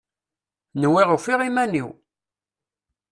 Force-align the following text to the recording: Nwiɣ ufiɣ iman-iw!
Nwiɣ 0.81 1.09
ufiɣ 1.15 1.39
iman-iw! 1.47 1.89